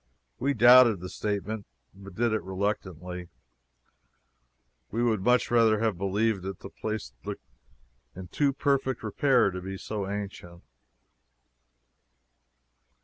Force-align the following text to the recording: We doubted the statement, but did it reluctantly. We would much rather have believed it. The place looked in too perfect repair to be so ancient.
We 0.39 0.55
doubted 0.55 0.99
the 0.99 1.09
statement, 1.09 1.67
but 1.93 2.15
did 2.15 2.33
it 2.33 2.41
reluctantly. 2.41 3.29
We 4.89 5.03
would 5.03 5.21
much 5.21 5.51
rather 5.51 5.77
have 5.77 5.95
believed 5.95 6.43
it. 6.43 6.57
The 6.57 6.71
place 6.71 7.13
looked 7.23 7.45
in 8.15 8.27
too 8.29 8.51
perfect 8.51 9.03
repair 9.03 9.51
to 9.51 9.61
be 9.61 9.77
so 9.77 10.09
ancient. 10.09 10.63